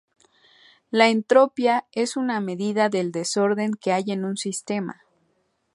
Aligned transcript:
La 0.89 1.09
entropía 1.09 1.85
es 1.91 2.17
una 2.17 2.39
medida 2.39 2.89
del 2.89 3.11
desorden 3.11 3.73
que 3.75 3.93
hay 3.93 4.05
en 4.07 4.25
un 4.25 4.35
sistema. 4.35 5.01